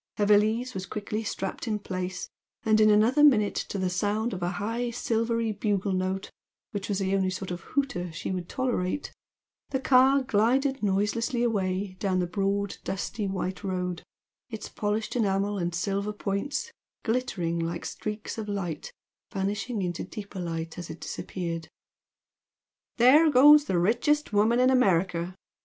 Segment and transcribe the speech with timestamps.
[0.17, 2.27] Her valise was quickly strapped in place,
[2.63, 6.31] and in another minute to the sound of a high silvery bugle note
[6.71, 9.13] (which was the only sort of "hooter" she would tolerate)
[9.69, 14.01] the car glided noiselessly away down the broad, dusty white road,
[14.49, 16.71] its polished enamel and silver points
[17.03, 18.91] glittering like streaks of light
[19.31, 21.67] vanishing into deeper light as it disappeared.
[22.97, 25.35] "There goes the richest woman in America!"